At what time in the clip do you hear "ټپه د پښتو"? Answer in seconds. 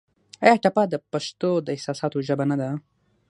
0.63-1.51